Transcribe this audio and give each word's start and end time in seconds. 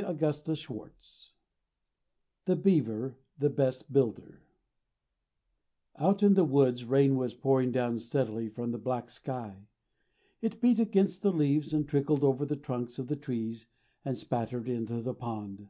V 0.00 0.06
THE 2.46 2.56
BEAVER 2.56 2.56
"THE 2.56 2.56
BEST 2.56 2.62
BUILDER" 2.64 3.14
THE 3.38 3.50
BEST 3.50 3.92
BUILDER 3.92 4.40
OUT 5.98 6.22
in 6.22 6.32
the 6.32 6.44
woods 6.46 6.86
rain 6.86 7.16
was 7.18 7.34
pouring 7.34 7.70
down 7.70 7.98
steadily 7.98 8.48
from 8.48 8.70
the 8.70 8.78
black 8.78 9.10
sky. 9.10 9.66
It 10.40 10.62
beat 10.62 10.78
against 10.80 11.20
the 11.20 11.32
leaves 11.32 11.74
and 11.74 11.86
trickled 11.86 12.24
over 12.24 12.46
the 12.46 12.56
trunks 12.56 12.98
of 12.98 13.08
the 13.08 13.16
trees 13.16 13.66
and 14.02 14.16
spattered 14.16 14.70
into 14.70 15.02
the 15.02 15.12
pond. 15.12 15.68